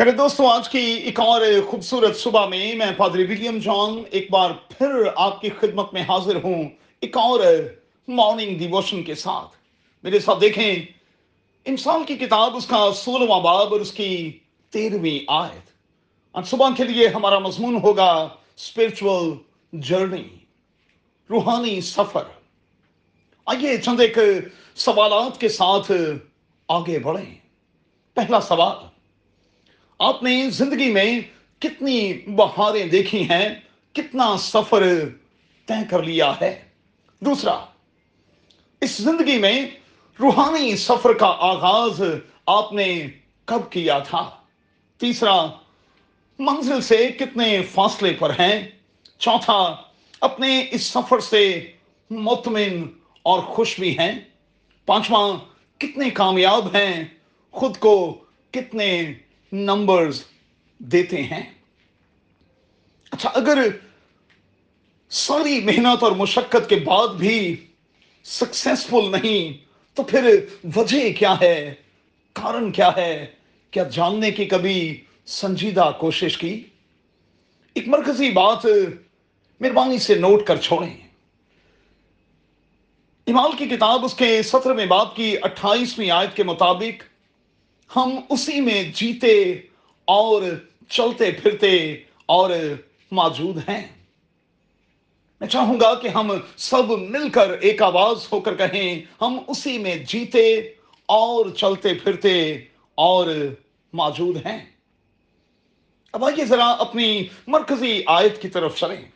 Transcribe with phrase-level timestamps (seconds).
[0.00, 4.50] میرے دوستوں آج کی ایک اور خوبصورت صبح میں میں پادری ولیم جان ایک بار
[4.78, 6.68] پھر آپ کی خدمت میں حاضر ہوں،
[7.00, 7.40] ایک اور
[8.08, 9.50] مارننگ ڈیووشن کے ساتھ۔
[10.02, 10.74] میرے ساتھ دیکھیں،
[11.64, 14.38] انسان کی کتاب، اس کا سولہواں باب اور اس کی
[14.70, 15.70] تیرہویں آیت۔
[16.32, 19.30] آج صبح کے لیے ہمارا مضمون ہوگا اسپرچل
[19.72, 20.28] جرنی
[21.30, 22.24] روحانی سفر۔
[23.46, 24.18] آئیے چند ایک
[24.74, 25.92] سوالات کے ساتھ
[26.68, 27.34] آگے بڑھیں۔
[28.14, 28.89] پہلا سوال
[30.00, 31.20] آپ نے زندگی میں
[31.58, 33.48] کتنی بہاریں دیکھی ہیں،
[33.92, 34.82] کتنا سفر
[35.66, 36.62] طے کر لیا ہے۔
[37.20, 37.64] دوسرا،
[38.80, 39.66] اس زندگی میں
[40.20, 42.02] روحانی سفر کا آغاز
[42.46, 43.06] آپ نے
[43.44, 44.30] کب کیا تھا؟
[44.98, 45.46] تیسرا،
[46.38, 48.68] منزل سے کتنے فاصلے پر ہیں؟
[49.18, 49.76] چوتھا،
[50.20, 51.72] اپنے اس سفر سے
[52.10, 52.88] مطمئن
[53.22, 54.18] اور خوش بھی ہیں؟
[54.86, 55.38] پانچواں،
[55.78, 57.04] کتنے کامیاب ہیں؟
[57.50, 59.14] خود کو کتنے
[59.52, 60.24] نمبرز
[60.78, 61.52] دیتے ہیں۔
[63.10, 63.58] اچھا اگر
[65.10, 67.66] ساری محنت اور مشقت کے بعد بھی
[68.24, 69.64] سکسیسفل نہیں،
[69.96, 70.44] تو پھر
[70.76, 71.74] وجہ کیا ہے؟
[72.32, 73.26] کارن کیا ہے؟
[73.70, 76.64] کیا جاننے کی کبھی سنجیدہ کوشش کی؟
[77.74, 78.66] ایک مرکزی بات
[79.60, 80.96] مہربانی سے نوٹ کر چھوڑیں۔
[83.26, 87.02] امال کی کتاب اس کے ستر میں باپ کی اٹھائیسویں آیت کے مطابق
[87.96, 89.52] ہم اسی میں جیتے
[90.04, 90.42] اور
[90.88, 92.50] چلتے پھرتے اور
[93.10, 93.86] موجود ہیں۔
[95.40, 99.78] میں چاہوں گا کہ ہم سب مل کر ایک آواز ہو کر کہیں، ہم اسی
[99.78, 100.60] میں جیتے
[101.06, 102.60] اور چلتے پھرتے
[102.94, 103.26] اور
[103.92, 104.70] موجود ہیں۔
[106.12, 109.08] اب آئیے ذرا اپنی مرکزی آیت کی طرف چلیں۔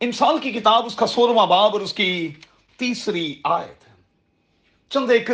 [0.00, 2.28] انسان کی کتاب، اس کا سولہواں باب اور اس کی
[2.76, 3.84] تیسری آیت۔
[4.92, 5.30] چند ایک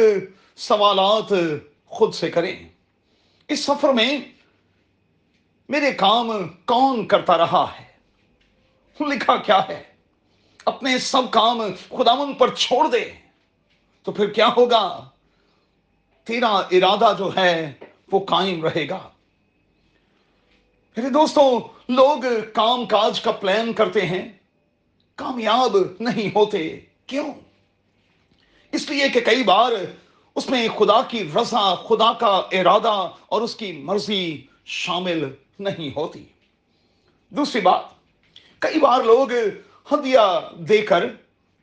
[0.56, 1.32] سوالات
[1.92, 2.68] خود سے کریں۔
[3.48, 4.18] اس سفر میں
[5.68, 7.84] میرے کام کون کرتا رہا ہے؟
[9.00, 9.82] لکھا کیا ہے؟
[10.64, 13.10] اپنے سب کام خداون پر چھوڑ دے۔
[14.02, 15.08] تو پھر کیا ہوگا؟
[16.24, 17.72] تیرا ارادہ جو ہے
[18.12, 19.10] وہ قائم رہے گا۔
[20.96, 22.18] میرے دوستوں لوگ
[22.54, 24.32] کام کاج کا پلان کرتے ہیں۔
[25.14, 27.32] کامیاب نہیں ہوتے۔ کیوں؟
[28.72, 29.72] اس لیے کہ کئی بار
[30.34, 35.24] اس میں خدا کی رضا، خدا کا ارادہ اور اس کی مرضی شامل
[35.58, 36.24] نہیں ہوتی۔
[37.30, 37.84] دوسری بات،
[38.58, 39.32] کئی بار لوگ
[39.92, 40.26] ہدیہ
[40.58, 41.04] دے کر،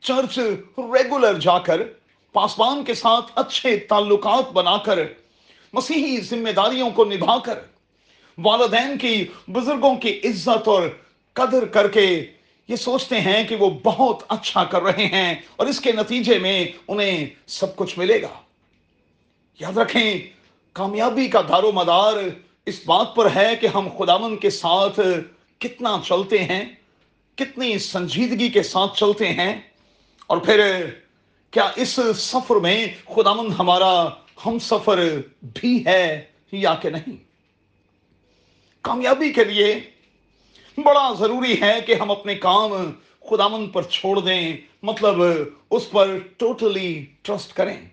[0.00, 0.38] چرچ
[0.78, 1.82] ریگولر جا کر،
[2.32, 4.98] پاسبان کے ساتھ اچھے تعلقات بنا کر،
[5.72, 7.58] مسیحی ذمہ داریوں کو نبھا کر،
[8.38, 10.82] والدین کی، بزرگوں کی عزت اور
[11.32, 12.26] قدر کر کے
[12.68, 16.64] یہ سوچتے ہیں کہ وہ بہت اچھا کر رہے ہیں اور اس کے نتیجے میں
[16.88, 18.28] انہیں سب کچھ ملے گا۔
[19.58, 20.18] یاد رکھیں،
[20.72, 22.12] کامیابی کا دار و مدار
[22.66, 25.00] اس بات پر ہے کہ ہم خدامن کے ساتھ
[25.58, 26.64] کتنا چلتے ہیں،
[27.34, 29.60] کتنی سنجیدگی کے ساتھ چلتے ہیں۔
[30.26, 30.86] اور پھر،
[31.50, 34.08] کیا اس سفر میں خدامن ہمارا
[34.46, 36.22] ہم سفر بھی ہے
[36.52, 37.16] یا کہ نہیں؟
[38.80, 39.80] کامیابی کے لیے
[40.76, 42.92] بڑا ضروری ہے کہ ہم اپنے کام
[43.30, 45.22] خدامن پر چھوڑ دیں مطلب
[45.70, 47.88] اس پر ٹوٹلی ٹرسٹ کریں۔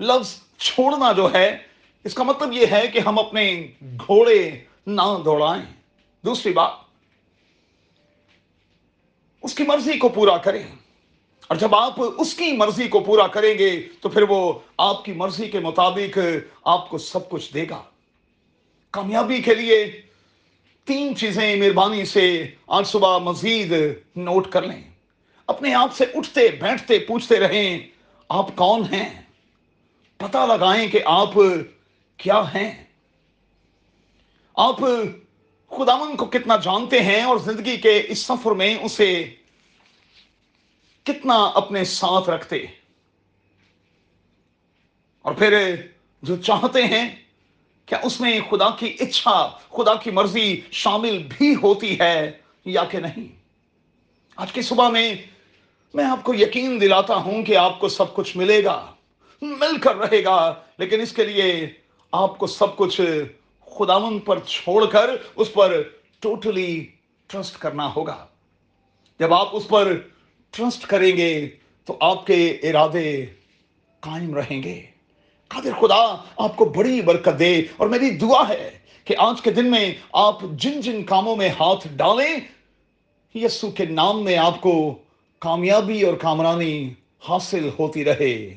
[0.00, 1.58] لفظ چھوڑنا جو ہے،
[2.04, 4.50] اس کا مطلب یہ ہے کہ ہم اپنے گھوڑے
[4.86, 5.62] نہ دوڑائیں۔
[6.24, 6.72] دوسری بات،
[9.42, 10.62] اس کی مرضی کو پورا کریں۔
[11.48, 15.12] اور جب آپ اس کی مرضی کو پورا کریں گے، تو پھر وہ آپ کی
[15.12, 16.18] مرضی کے مطابق
[16.64, 17.82] آپ کو سب کچھ دے گا۔
[18.90, 20.02] کامیابی کے لیے
[20.84, 23.72] تین چیزیں مہربانی سے آج صبح مزید
[24.16, 24.90] نوٹ کر لیں۔
[25.46, 27.80] اپنے آپ سے اٹھتے، بیٹھتے، پوچھتے رہیں،
[28.28, 29.19] آپ کون ہیں؟
[30.20, 31.34] پتا لگائیں کہ آپ
[32.16, 32.84] کیا ہیں؟
[34.54, 34.80] آپ
[35.70, 39.34] خداون کو کتنا جانتے ہیں اور زندگی کے اس سفر میں اسے
[41.04, 42.56] کتنا اپنے ساتھ رکھتے
[45.22, 45.76] اور پھر
[46.22, 47.08] جو چاہتے ہیں،
[47.86, 52.30] کیا اس میں خدا کی اچھا خدا کی مرضی شامل بھی ہوتی ہے
[52.64, 53.26] یا کہ نہیں؟
[54.36, 55.14] آج کی صبح میں
[55.94, 58.94] میں آپ کو یقین دلاتا ہوں کہ آپ کو سب کچھ ملے گا۔
[59.42, 61.68] مل کر رہے گا۔ لیکن اس کے لیے
[62.12, 63.00] آپ کو سب کچھ
[63.78, 65.82] خداون پر چھوڑ کر اس پر
[66.18, 66.86] ٹوٹلی
[67.26, 68.26] ٹرسٹ کرنا ہوگا۔
[69.18, 69.98] جب آپ اس پر
[70.50, 71.48] ٹرسٹ کریں گے
[71.84, 73.26] تو آپ کے ارادے
[74.00, 74.86] قائم رہیں گے۔
[75.48, 79.70] قادر خدا، آپ کو بڑی برکت دے۔ اور میری دعا ہے کہ آج کے دن
[79.70, 82.36] میں آپ جن جن کاموں میں ہاتھ ڈالیں،
[83.34, 84.98] یسو کے نام میں آپ کو
[85.38, 86.94] کامیابی اور کامرانی
[87.28, 88.54] حاصل ہوتی رہے۔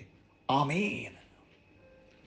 [0.48, 1.13] آمین